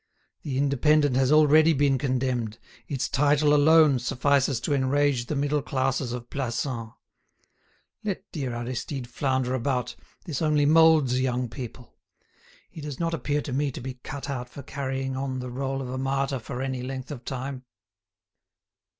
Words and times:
The 0.41 0.57
'Indépendant' 0.59 1.15
has 1.15 1.31
already 1.31 1.73
been 1.73 1.99
condemned, 1.99 2.57
its 2.87 3.07
title 3.07 3.53
alone 3.53 3.99
suffices 3.99 4.59
to 4.61 4.73
enrage 4.73 5.27
the 5.27 5.35
middle 5.35 5.61
classes 5.61 6.11
of 6.11 6.31
Plassans. 6.31 6.93
Let 8.03 8.23
dear 8.31 8.51
Aristide 8.55 9.05
flounder 9.07 9.53
about; 9.53 9.95
this 10.25 10.41
only 10.41 10.65
moulds 10.65 11.21
young 11.21 11.49
people. 11.49 11.97
He 12.71 12.81
does 12.81 12.99
not 12.99 13.13
appear 13.13 13.41
to 13.43 13.53
me 13.53 13.69
to 13.71 13.79
be 13.79 13.93
cut 14.01 14.27
out 14.27 14.49
for 14.49 14.63
carrying 14.63 15.15
on 15.15 15.37
the 15.37 15.51
role 15.51 15.83
of 15.83 15.89
a 15.91 15.99
martyr 15.99 16.39
for 16.39 16.63
any 16.63 16.81
length 16.81 17.11
of 17.11 17.23
time." 17.23 17.65